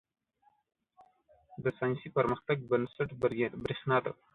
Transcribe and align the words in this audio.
•د 1.63 1.65
ساینسي 1.77 2.09
پرمختګ 2.17 2.57
بنسټ 2.69 3.09
برېښنا 3.63 3.97
ده. 4.05 4.11